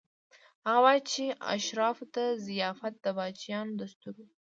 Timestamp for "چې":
1.11-1.23